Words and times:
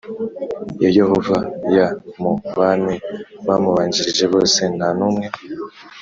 Ya 0.81 0.89
yehova 0.97 1.37
y 1.75 1.77
mu 2.21 2.31
bami 2.57 2.95
bamubanjirije 3.47 4.25
bose 4.33 4.59
nta 4.75 4.89
n 4.97 4.99
umwe 5.07 5.27